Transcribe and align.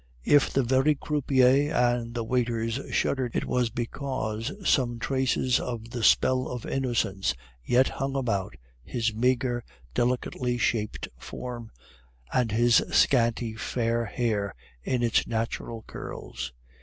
If 0.25 0.49
the 0.51 0.63
very 0.63 0.95
croupier 0.95 1.71
and 1.71 2.15
the 2.15 2.23
waiters 2.23 2.79
shuddered, 2.91 3.35
it 3.35 3.45
was 3.45 3.69
because 3.69 4.51
some 4.67 4.97
traces 4.97 5.59
of 5.59 5.91
the 5.91 6.01
spell 6.01 6.47
of 6.47 6.65
innocence 6.65 7.35
yet 7.63 7.87
hung 7.87 8.15
about 8.15 8.55
his 8.83 9.13
meagre, 9.13 9.63
delicately 9.93 10.57
shaped 10.57 11.07
form, 11.19 11.69
and 12.33 12.51
his 12.51 12.83
scanty 12.91 13.53
fair 13.53 14.05
hair 14.05 14.55
in 14.83 15.03
its 15.03 15.27
natural 15.27 15.83
curls. 15.83 16.51